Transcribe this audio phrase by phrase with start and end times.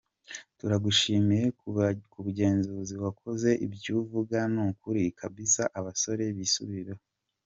[0.57, 1.45] Turagushimiye
[2.13, 7.03] kubugenzuzi wa koze ibyouvuga nukuri kabisa abasore bisubireho.